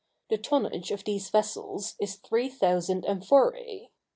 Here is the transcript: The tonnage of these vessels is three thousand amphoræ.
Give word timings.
The 0.31 0.39
tonnage 0.39 0.89
of 0.89 1.03
these 1.03 1.29
vessels 1.29 1.93
is 1.99 2.15
three 2.15 2.49
thousand 2.49 3.03
amphoræ. 3.03 3.89